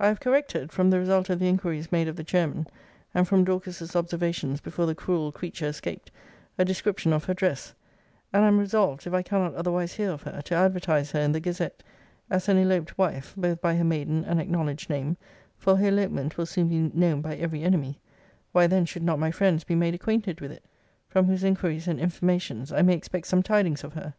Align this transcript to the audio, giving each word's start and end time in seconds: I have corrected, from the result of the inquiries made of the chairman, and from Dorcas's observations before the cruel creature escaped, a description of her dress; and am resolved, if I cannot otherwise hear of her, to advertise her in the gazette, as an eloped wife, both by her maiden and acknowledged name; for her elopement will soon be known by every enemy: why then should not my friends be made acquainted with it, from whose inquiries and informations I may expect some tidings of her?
I 0.00 0.08
have 0.08 0.18
corrected, 0.18 0.72
from 0.72 0.90
the 0.90 0.98
result 0.98 1.30
of 1.30 1.38
the 1.38 1.46
inquiries 1.46 1.92
made 1.92 2.08
of 2.08 2.16
the 2.16 2.24
chairman, 2.24 2.66
and 3.14 3.28
from 3.28 3.44
Dorcas's 3.44 3.94
observations 3.94 4.60
before 4.60 4.84
the 4.84 4.96
cruel 4.96 5.30
creature 5.30 5.68
escaped, 5.68 6.10
a 6.58 6.64
description 6.64 7.12
of 7.12 7.22
her 7.26 7.34
dress; 7.34 7.72
and 8.32 8.44
am 8.44 8.58
resolved, 8.58 9.06
if 9.06 9.12
I 9.14 9.22
cannot 9.22 9.54
otherwise 9.54 9.92
hear 9.94 10.10
of 10.10 10.22
her, 10.22 10.42
to 10.46 10.56
advertise 10.56 11.12
her 11.12 11.20
in 11.20 11.30
the 11.30 11.38
gazette, 11.38 11.84
as 12.28 12.48
an 12.48 12.58
eloped 12.58 12.98
wife, 12.98 13.32
both 13.36 13.60
by 13.62 13.76
her 13.76 13.84
maiden 13.84 14.24
and 14.24 14.40
acknowledged 14.40 14.90
name; 14.90 15.16
for 15.56 15.76
her 15.76 15.86
elopement 15.86 16.36
will 16.36 16.46
soon 16.46 16.66
be 16.66 16.90
known 16.98 17.20
by 17.20 17.36
every 17.36 17.62
enemy: 17.62 18.00
why 18.50 18.66
then 18.66 18.84
should 18.84 19.04
not 19.04 19.20
my 19.20 19.30
friends 19.30 19.62
be 19.62 19.76
made 19.76 19.94
acquainted 19.94 20.40
with 20.40 20.50
it, 20.50 20.64
from 21.08 21.26
whose 21.26 21.44
inquiries 21.44 21.86
and 21.86 22.00
informations 22.00 22.72
I 22.72 22.82
may 22.82 22.94
expect 22.94 23.28
some 23.28 23.44
tidings 23.44 23.84
of 23.84 23.92
her? 23.92 24.14